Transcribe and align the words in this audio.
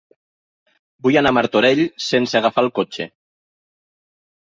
Vull 1.09 1.19
anar 1.21 1.33
a 1.35 1.37
Martorell 1.39 1.83
sense 2.07 2.43
agafar 2.43 2.67
el 2.69 2.73
cotxe. 2.83 3.11